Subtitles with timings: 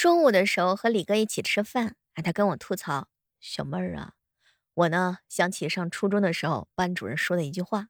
[0.00, 3.08] 中午的时候和李哥一起吃饭，啊，他跟我吐槽
[3.38, 4.12] ：“小妹儿啊，
[4.72, 7.88] 我呢想起上初中的时候班主任说的一句话，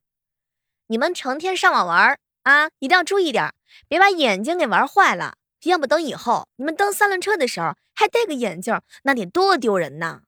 [0.88, 3.54] 你们成天上网玩啊，一定要注意点，
[3.87, 10.22] 别把眼睛给玩坏了，要不等以后你们蹬三轮车的时候还戴个眼镜，那得多丢人呐！”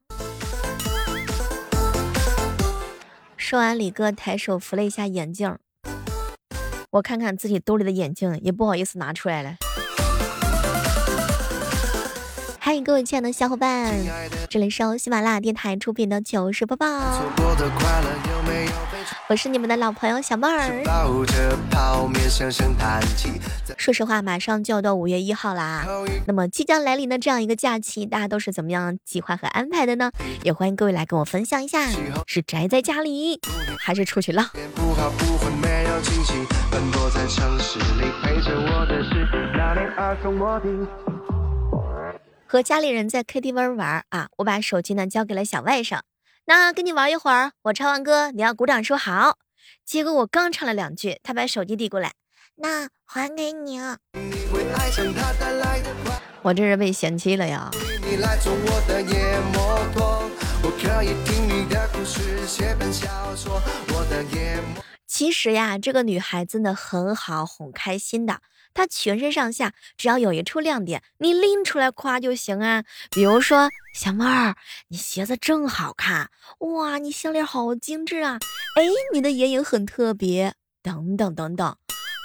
[3.37, 5.59] 说完，李哥抬手扶了一下眼镜，
[6.91, 9.57] 我看看自己兜里的眼镜，也不好意思拿出来了。
[12.73, 13.95] 欢迎各位亲爱的小伙伴，
[14.49, 16.87] 这里是由喜马拉雅电台出品的糗事播报，
[19.29, 20.83] 我是你们的老朋友小妹儿。
[23.77, 25.85] 说实话，马上就要到五月一号啦，
[26.27, 30.11] 那么即将来临的这样一个假期，大家都是怎么样计划和安排的呢？
[30.43, 31.91] 也欢迎各位来跟我分享一下，
[32.27, 33.39] 是宅在家里，
[33.79, 34.49] 还是出去浪？
[42.53, 46.01] 和家里人在 KTV 玩啊，我把手机呢交给了小外甥，
[46.45, 49.39] 那跟你玩一会儿，我唱完歌你要鼓掌说好。
[49.87, 52.13] 结果我刚唱了两句，他把手机递过来，
[52.57, 53.97] 那还给你啊。
[56.43, 57.71] 我这是被嫌弃了呀。
[65.07, 68.41] 其实呀，这个女孩子呢很好哄开心的。
[68.75, 72.85] 她全身上下只要有一处亮点，你拎出来夸就行啊。
[73.11, 74.57] 比如说，小妹儿，
[74.89, 78.39] 你鞋子真好看，哇，你项链好精致啊，
[78.77, 81.77] 哎，你的眼影很特别，等等等等。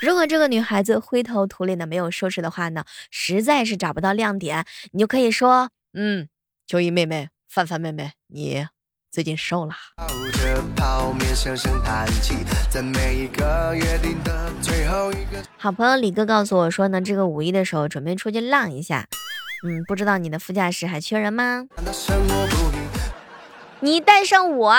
[0.02, 6.30] 如果这个女孩子灰头土脸的没有收拾的话呢，实在是找不到亮点，你就可以说，嗯，
[6.68, 8.68] 秋衣妹妹，范范妹妹，你。
[9.18, 9.74] 最近瘦了。
[15.58, 19.08] 好朋友李哥告诉我说呢，这个五一的时候准备出去浪一下。
[19.66, 21.66] 嗯，不知道你的副驾驶还缺人吗？
[23.80, 24.76] 你带上我，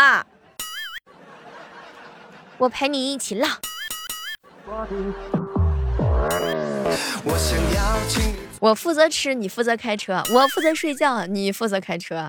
[2.59, 3.59] 我陪你一起浪。
[8.61, 12.29] 我负责吃，你负责开车；我负责睡觉，你负责开车。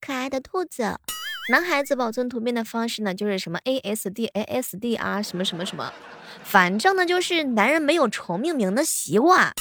[0.00, 0.98] 可爱的兔子，
[1.50, 5.92] 男孩子保存图片的方式呢，就是什么 A S D A S D 啊，什么什么什么，
[6.42, 9.52] 反正呢就是男人没有重命名的习惯，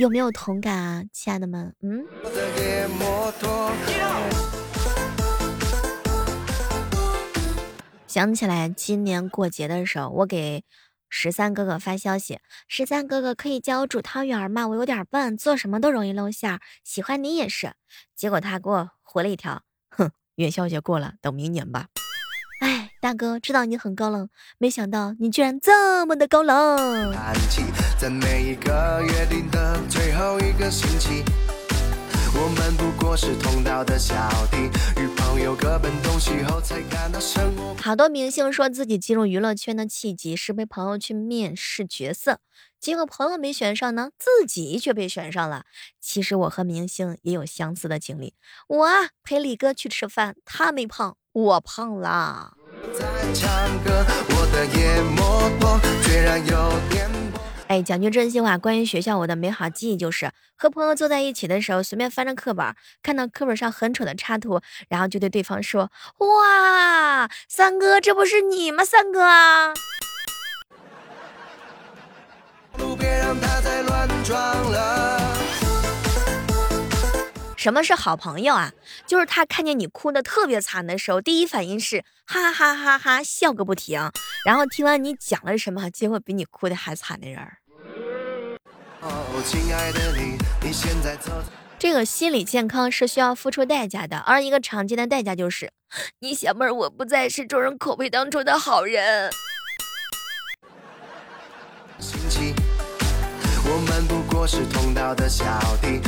[0.00, 1.72] 有没有同感啊，亲爱的们？
[1.82, 2.04] 嗯。
[8.08, 10.64] 想起来今年过节的时候，我给
[11.16, 14.66] 十三哥哥发消息，十三哥哥可以教我煮汤圆吗？
[14.66, 17.74] 我有点笨，做什么都容易露馅儿，喜欢你也是。
[18.16, 18.90] 结果他给我。
[19.00, 21.86] 回了一条，哼，元宵节过了，等明年吧。
[22.60, 27.14] 哎，大哥，知道你很高冷，没想到你居然这么的高冷。
[32.36, 34.14] 我们不过是同道的小
[34.50, 34.56] 弟，
[35.00, 37.74] 与朋友各奔东西后才感到生活。
[37.80, 42.40] 好多明星说自己进入娱乐圈的契机是被朋友去面试角色，
[42.80, 45.64] 结果朋友没选上呢，自己却被选上了。
[46.00, 48.34] 其实我和明星也有相似的经历，
[48.66, 52.54] 我啊陪李哥去吃饭，他没胖，我胖了。
[52.92, 53.48] 在唱
[53.84, 57.23] 歌，我的夜摩托，虽然有点。
[57.66, 68.84] 哎，讲句真心话，关于学校，我的美好记忆就是和朋友坐在一起的时候，随便翻着课本，看到课本上很丑的插图，然后就对对方说：“哇，三哥，这不是你吗？
[68.84, 69.74] 三哥。”
[72.78, 74.38] 路别让他再乱撞
[74.70, 75.23] 了
[77.64, 78.72] 什么是好朋友啊？
[79.06, 83.98] 就是他看见你哭的特别惨的时候，第一反应是哈哈哈哈笑个不停，
[84.44, 87.56] 然后听完你讲了什么，结果比你哭的还惨的人儿。
[91.78, 95.72] 这个心理健康是需要付出代价的，而一个常见的代价就是，
[96.18, 99.30] 你小妹儿我不再是众人口碑当中的好人。
[103.66, 105.46] 我们不过是同道的小
[105.80, 106.02] 弟。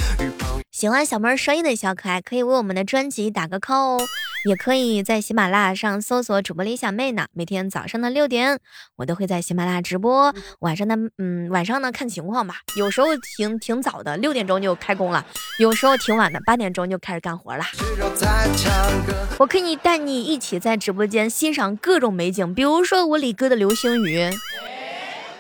[0.77, 4.07] 喜欢小妹儿声音的小可爱，可以为我们的专辑打个 call 哦。
[4.45, 7.29] 也可以在喜马拉雅上搜索主播李小妹呢。
[7.33, 8.61] 每天早上的六点，
[8.97, 10.35] 我都会在喜马拉雅直播。
[10.59, 12.57] 晚上的，嗯，晚上呢看情况吧。
[12.77, 13.07] 有时候
[13.39, 15.25] 挺挺早的，六点钟就开工了；
[15.59, 17.65] 有时候挺晚的，八点钟就开始干活了。
[19.39, 24.29] 我可以带你一起在直播间欣赏各种美景，比如说我李哥的流星雨。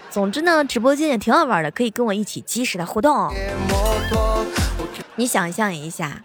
[0.09, 3.31] 总之呢，直播间也挺好玩的，可以跟我一起及时的互动。
[5.17, 6.23] 你想象一下。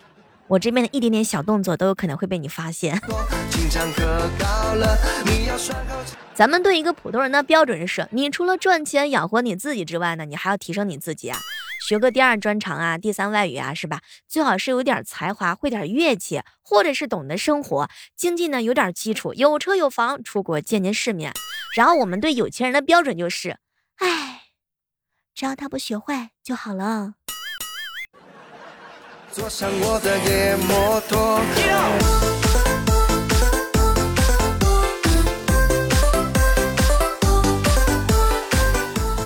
[0.48, 3.02] 我这边的一点点小动作都有可能会被你发现。
[6.34, 11.40] 咱们对一个普通人的标准是：你除了赚钱养活你自己之外呢，你还要提升你自己啊，
[11.88, 14.02] 学个第二专长啊，第三外语啊，是吧？
[14.28, 21.32] 最好是有点才华，会点乐器，或者是懂得生活，经济呢有点基础，有车有房，出国见见世面。
[21.78, 23.58] 然后我们对有钱人的标准就是：
[24.00, 24.42] 哎，
[25.34, 27.14] 只要他不学坏就好了。
[29.34, 31.40] 坐上我的野摩托。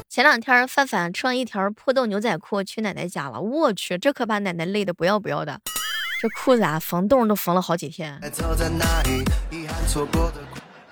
[0.07, 5.59] 前两天范范穿一条破洞牛仔裤去奶奶家了，我去，这可把奶奶累得不要不要的。
[6.21, 8.21] 这裤子啊，缝洞都缝了好几天。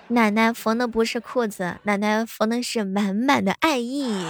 [0.07, 4.25] 奶奶缝的不是裤子，奶奶缝的是满满的爱意。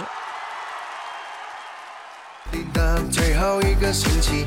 [3.10, 4.46] 最后一个星期。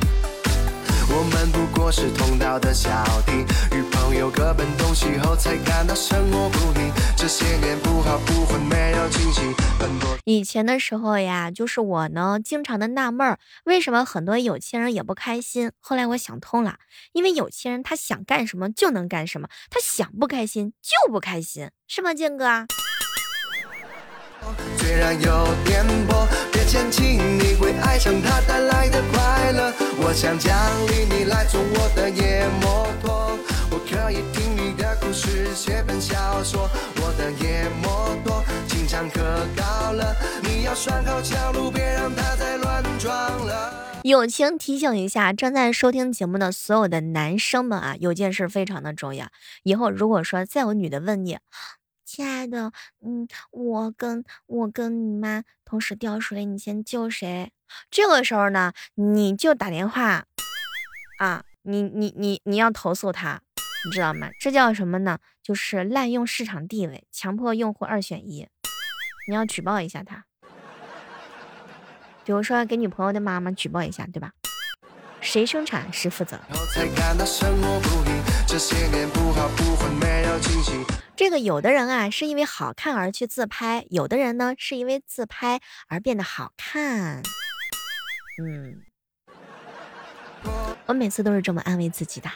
[1.17, 2.91] 我们不过是同道的小
[3.25, 3.31] 弟，
[3.75, 6.91] 与朋友各奔东西后才感到生活不易。
[7.17, 9.41] 这些年不好不坏没有惊喜。
[10.25, 15.71] 以前的时候呀，就是我呢，经常的纳闷儿，为什么很多有钱人也不开心。
[15.79, 16.77] 后来我想通了，
[17.13, 22.67] 因为有钱人他想干什么就能干什么，他想不开心就不开心，是吗，建哥？
[24.77, 26.27] 虽然有点破，
[26.67, 29.73] 别嫌弃你会爱上它带来的快乐。
[30.01, 30.53] 我想奖
[30.87, 33.39] 励你来做我的野摩托，
[33.71, 36.69] 我可以听你的故事，写本小说。
[36.97, 39.21] 我的野摩托经常可
[39.55, 43.15] 高了，你要拴好桥路，别让它再乱撞
[43.47, 44.01] 了。
[44.03, 49.29] 友情提醒一下正在收听节目的所有的男生们啊，有件事非常的重要，
[49.63, 51.37] 以后如果说再有女的问你。
[52.07, 52.71] 亲爱的，
[53.05, 57.51] 嗯，我跟我跟你妈同时掉水里，你先救谁？
[57.91, 60.23] 这个时候呢，你就打电话
[61.19, 63.41] 啊，你你你你要投诉他，
[63.85, 64.29] 你知道吗？
[64.39, 65.19] 这叫什么呢？
[65.43, 68.47] 就是滥用市场地位，强迫用户二选一。
[69.27, 70.23] 你要举报一下他，
[72.23, 74.31] 比如说给女朋友的妈妈举报一下，对吧？
[75.19, 76.39] 谁生产谁负责。
[81.15, 87.21] 这个有的人啊，是因为好看而去自拍；有的人呢，是因为自拍而变得好看。
[88.41, 88.81] 嗯，
[90.87, 92.29] 我每次都是这么安慰自己的。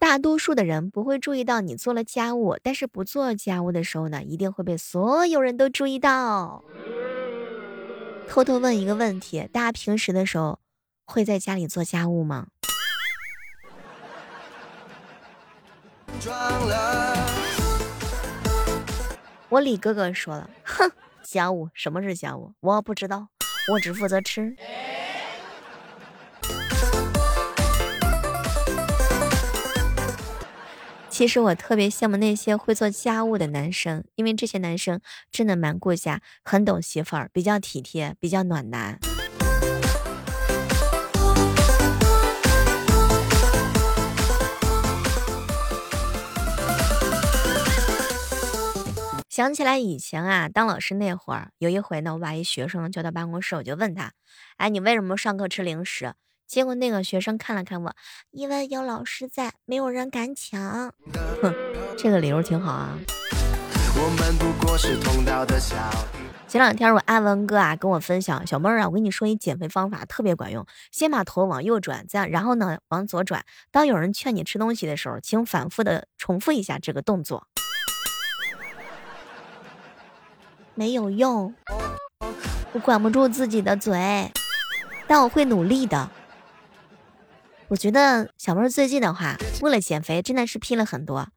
[0.00, 6.64] 大多数的人不会注意到你做了家务，但是不做家务的时候呢，一定会被所有人都注意到。
[8.28, 10.60] 偷偷问一个问题：大家平时的时候
[11.06, 12.48] 会在家里做家务吗？
[19.48, 20.92] 我李哥哥说了，哼，
[21.22, 22.52] 家务什么是家务？
[22.60, 23.28] 我不知道，
[23.72, 24.54] 我只负责吃。
[31.18, 35.00] 其实我特别羡慕那些会做家务的男生，因为这些男生
[35.32, 39.00] 真的蛮顾家，很懂媳妇儿，比较体贴，比较暖男。
[49.28, 54.12] 想起来以前啊，当老师那会儿，有一回呢，我把一学生叫到办公室，我就问他
[54.58, 56.14] ：“哎，你为什么上课吃零食？”
[56.48, 57.94] 结果那个学生看了看我，
[58.30, 60.90] 因为有老师在，没有人敢抢。
[61.42, 61.54] 哼，
[61.98, 62.98] 这个理由挺好啊。
[66.48, 73.44] 前两天我阿文哥啊跟我分享，小妹儿啊，我跟你说一减肥方法特别管用，先把头往右转，再然后呢往左转。
[73.70, 77.46] 当有人劝你吃东西的时候，请反复的重复一下这个动作。
[80.74, 81.54] 没有用，
[82.72, 84.32] 我管不住自己的嘴，
[85.06, 86.10] 但我会努力的。
[87.70, 91.28] 我觉得小妹最近的话，为了减肥真的是拼了很多。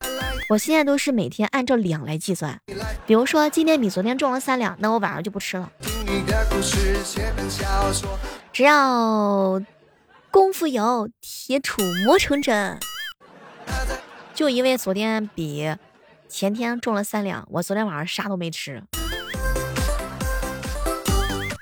[0.49, 2.57] 我现在都是每天按照两来计算，
[3.05, 5.69] 比如说今天比昨天重了三两，那我晚上就不吃了。
[8.53, 9.61] 只要
[10.29, 12.79] 功夫有，铁杵磨成针。
[14.33, 15.75] 就因为昨天比
[16.29, 18.81] 前天重了三两，我昨天晚上啥都没吃。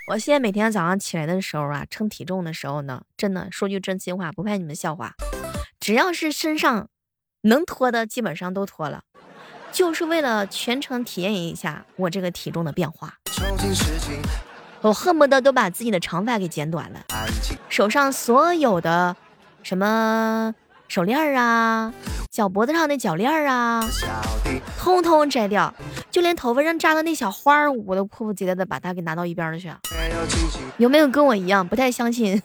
[0.10, 5.14] 我现在每天早上起来的时候啊，称体重的时候呢，真的说句真心话，不怕你们笑话，
[5.80, 6.90] 只要是身上
[7.42, 9.04] 能脱的，基本上都脱了，
[9.72, 13.20] 就是为了全程体验一下我这个体重的变化。
[14.82, 17.06] 我恨不得都把自己的长发给剪短了，
[17.70, 19.16] 手上所有的
[19.62, 20.56] 什么
[20.88, 21.94] 手链啊。
[22.32, 23.88] 脚脖子上的脚链啊，
[24.78, 25.74] 通通摘掉，
[26.10, 29.72] 就连头发上扎的那小花儿，我都迫不及待的把它给拿到一边去。
[30.78, 32.42] 有没有跟我一样不太相信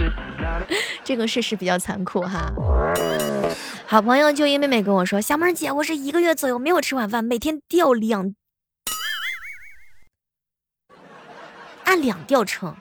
[1.04, 2.52] 这个事实比较残酷哈？
[3.86, 8.34] 好朋友就一妹妹跟我说，小妹姐，我是一个月左右没有吃晚饭，每天掉两，
[11.84, 12.74] 按两掉称。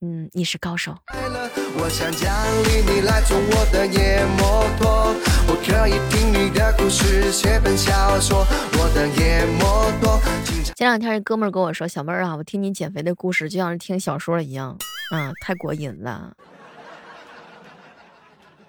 [0.00, 0.94] 嗯，你是高手。
[10.76, 14.76] 前两天一哥们儿跟我说：“小妹儿啊，我听你减肥的故事就像是听小说一样，
[15.12, 16.34] 嗯，太过瘾了。”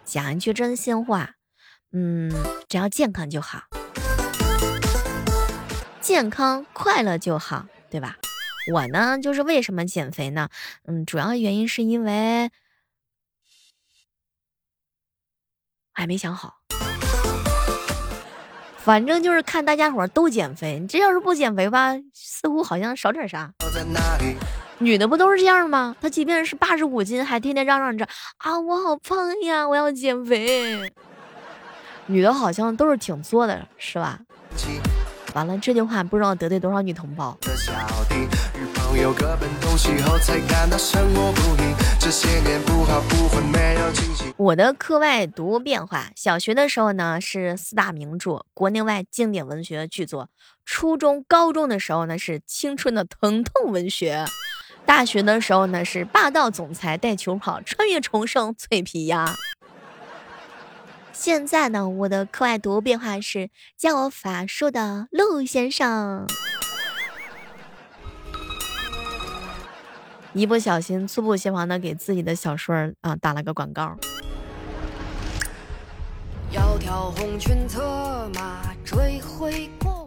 [0.04, 1.34] 讲一句真心话，
[1.94, 2.34] 嗯，
[2.68, 3.62] 只要健康就好，
[6.02, 8.18] 健康快乐就好，对吧？
[8.72, 10.50] 我呢，就是为什么减肥呢？
[10.86, 12.50] 嗯，主要原因是因为
[15.94, 16.56] 还没想好。
[18.78, 23.52] 反正就是看大家伙都减肥，你这要是不减肥吧，似乎好像少点啥。
[24.80, 25.96] 女的不都是这样吗？
[26.02, 28.08] 她即便是八十五斤，还天天嚷嚷着
[28.38, 30.92] 啊，我好胖呀，我要减肥。
[32.08, 34.20] 女的好像都是挺作的，是吧？
[35.40, 37.38] 完了，这句话不知道得罪多少女同胞。
[44.36, 50.26] 我的课外读物变化，小学的时候呢是四大名著，国内外经典文学巨作；
[50.66, 54.26] 初中、高中的时候呢是青春的疼痛文学；
[54.86, 59.34] 大学的时候呢是霸道总裁带球跑，穿越重生脆皮鸭。
[61.22, 66.26] 现在呢，我的课外读物变化是教我法术的陆先生。
[70.32, 73.98] 一不小心，猝不及防的给自己的小说啊打了个广告。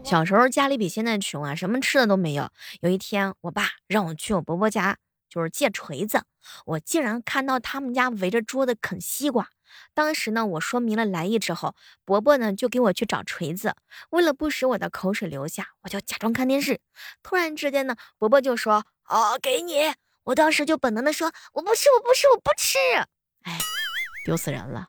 [0.03, 2.49] 小时候家里比现在穷啊，什么吃的都没有。
[2.81, 4.97] 有一天，我爸让我去我伯伯家，
[5.29, 6.23] 就是借锤子。
[6.65, 9.49] 我竟然看到他们家围着桌子啃西瓜。
[9.93, 11.75] 当时呢，我说明了来意之后，
[12.05, 13.75] 伯伯呢就给我去找锤子。
[14.11, 16.79] 为了不使我的口水流下，我就假装看电视。
[17.21, 19.93] 突然之间呢，伯伯就说：“哦，给你。”
[20.25, 22.77] 我当时就本能的说：“我不吃，我不吃，我不吃。”
[23.43, 23.57] 哎，
[24.25, 24.87] 丢死人了。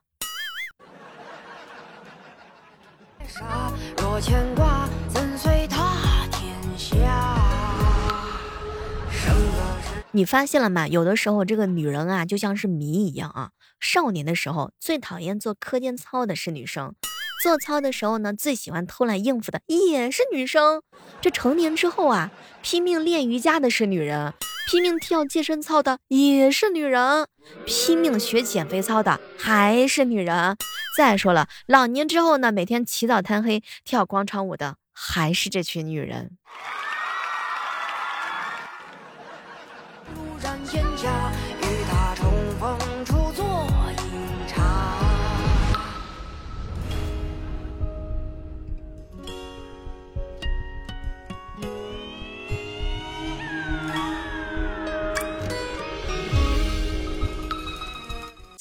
[10.12, 10.86] 你发现了吗？
[10.86, 13.50] 有的时候这个女人啊，就像是谜一样啊。
[13.80, 16.94] 少年的时候最讨厌做课间操的是女生，
[17.42, 20.82] 做操的时候呢，最喜欢偷懒应付的也是女生。
[21.20, 22.30] 这成年之后啊，
[22.62, 24.34] 拼命练瑜伽的是女人。
[24.66, 27.28] 拼命跳健身操的也是女人，
[27.66, 30.56] 拼命学减肥操的还是女人。
[30.96, 36.38] 再说了，老年之后呢，每天起早贪黑跳广场舞的还是这群女人。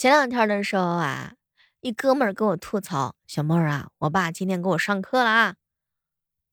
[0.04, 1.36] 前两天的时候啊，
[1.80, 5.56] 一哥们儿跟我吐槽：“小妹儿啊，我爸今天给我上课了啊，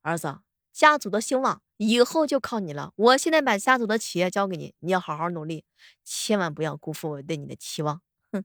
[0.02, 0.38] 儿子，
[0.72, 2.92] 家族的兴旺以后就靠你了。
[2.94, 5.64] 我现在把家族的企业交给你，你要好好努力，
[6.04, 8.44] 千万不要辜负我对你的期望。”哼！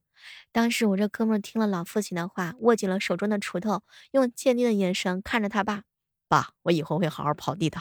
[0.52, 3.84] 当时我这哥们儿听了老父亲的话，握紧了手中的锄头，
[4.14, 5.84] 用坚定的眼神看着他爸
[6.28, 7.80] ：“爸，我以后会好好跑地的。”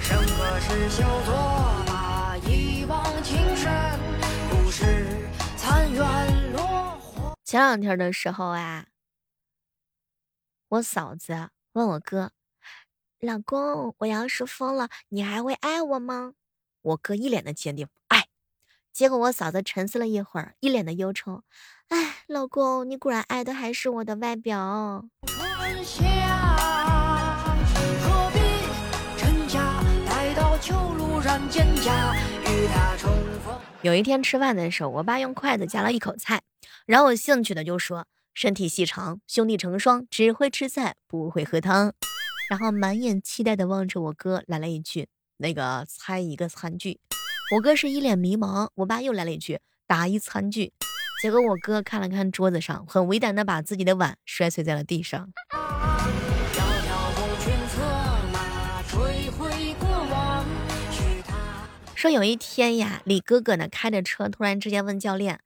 [0.00, 1.77] 什么是小错
[7.48, 8.88] 前两天的时候啊，
[10.68, 12.32] 我嫂子问我哥
[13.20, 16.34] ：“老公，我要是疯了，你还会爱我吗？”
[16.82, 18.26] 我哥一脸的坚定：“爱。”
[18.92, 21.42] 结果我嫂子沉思了一会儿，一脸的忧愁
[21.88, 25.08] ：“哎，老公，你果然爱的还是我的外表。”
[33.80, 36.42] 有一天吃饭的时候，我爸用筷子夹了一口菜，
[36.88, 41.92] 然后我兴趣的就说：“身体细长，兄弟成双，只会吃菜不会喝汤。”
[42.48, 46.98] 然后满眼期待的望着我哥，来了一句：“那个猜一个餐具。”
[47.54, 48.70] 我哥是一脸迷茫。
[48.76, 50.72] 我爸又来了一句：“答一餐具。”
[51.20, 55.30] 结果我哥看了看桌子上，很为难的把自己的碗摔碎在了地上。
[61.94, 65.40] 说有一天呀，李哥哥呢开着车，突然之间问教练：“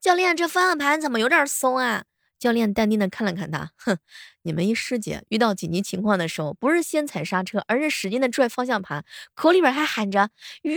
[0.00, 2.04] 教练，这方向盘怎么有点松啊？”
[2.38, 3.98] 教练淡定的看了看他，哼，
[4.42, 10.30] 你们一师姐遇到紧急情况的时候，不是先踩刹车，而是使劲的拽方向盘，口里边还喊着
[10.62, 10.76] “吁”。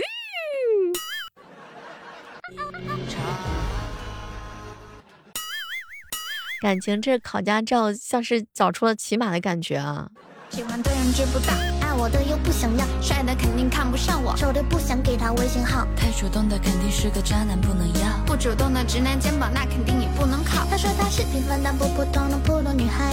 [6.60, 10.10] 感情这考驾照像是找出了骑马的感觉啊。
[10.50, 11.52] 喜欢的人追不到，
[11.92, 20.64] 爱我的又不想要，帅的肯定看不上我，丑的不想给他微信号，太主动的肯定是个渣男不能要，不主动的直男肩膀那肯定也不能靠。
[20.70, 23.12] 他说他是平凡但不普通的普通女孩，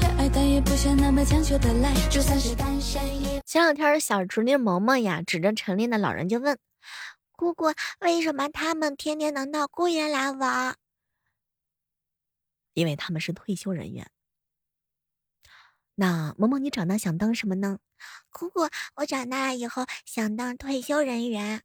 [0.00, 3.40] 恋爱但也不想那么强求的来，就算是单身也。
[3.46, 6.58] 前两天小侄女萌萌呀，指着晨练的老人就问
[7.36, 7.66] 姑姑，
[8.00, 10.74] 为什么他们天天能到公园来玩？
[12.74, 14.10] 因为他们是退休人员。
[16.00, 17.78] 那萌萌，你长大想当什么呢？
[18.30, 21.60] 姑姑，我长大以后想当退休人员。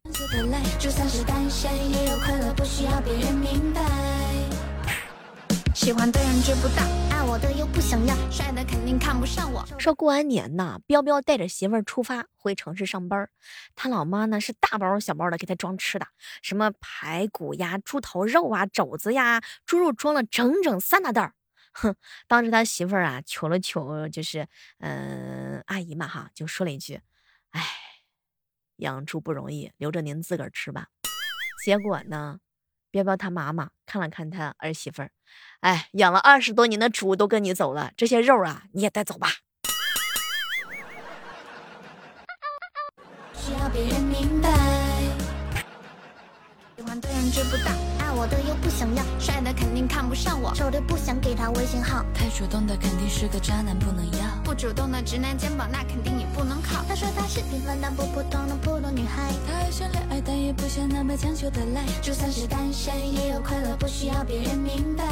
[5.76, 9.64] 喜欢的人追不到，爱我的又不想要，帅的肯定看不上我。
[9.78, 13.30] 说过完年呢，彪彪带着媳妇儿出发回城市上班，
[13.76, 16.08] 他老妈呢是大包小包的给他装吃的，
[16.42, 21.36] 什么排骨呀、猪头肉啊、肘子呀、猪肉装了整整三大袋儿。
[21.74, 21.96] 哼，
[22.28, 24.48] 当时他媳妇儿啊求了求，就是
[24.80, 27.02] 嗯，阿姨嘛哈，就说了一句
[27.52, 27.62] ：“哎，
[28.78, 30.88] 养猪不容易，留着您自个儿吃吧。”
[31.66, 32.40] 结果呢，
[32.92, 35.12] 彪彪他妈妈看了看他儿媳妇儿，
[35.62, 39.30] 哎，养了二十多年的猪都跟你走了，这些肉啊你也带走吧。
[43.34, 44.50] 需要别人明白，
[46.76, 47.93] 喜欢的人追不到。
[48.24, 56.86] 我的又不想要，帅的肯定看不上我，丑的不想给他微信号，太主动的肯定是个渣男不能要，不主动的直男肩膀那肯定也不能靠。
[56.88, 65.04] 他说他是平凡但不普通的普通女孩，他爱想恋爱但也不想那么强求的来，就算是单身也有快乐，不需要别人明白。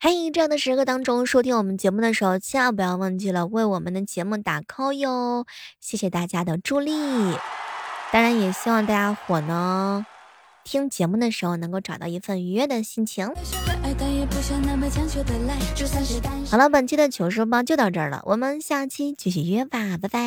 [0.00, 5.46] 嘿，这样的时刻当中，收听我们节目的时候，千万不要忘记了为我们的节目打 call 哟，
[5.80, 6.90] 谢谢大家的助力，
[8.10, 10.04] 当然也希望大家伙呢。
[10.64, 13.26] 听节目的时候，能够找到一份愉悦的心情。
[16.50, 20.20] 好了，本期的糗事播报就到这儿了，我们下期继续约吧，拜拜。